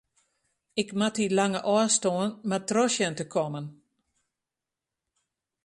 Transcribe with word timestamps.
Ik 0.81 0.89
moat 0.99 1.15
dy 1.17 1.25
lange 1.39 1.59
ôfstân 1.75 2.29
mar 2.49 2.61
troch 2.69 2.93
sjen 2.95 3.17
te 3.17 3.25
kommen. 3.33 3.65